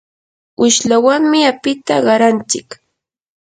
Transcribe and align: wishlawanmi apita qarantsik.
wishlawanmi 0.59 1.39
apita 1.51 1.95
qarantsik. 2.05 2.67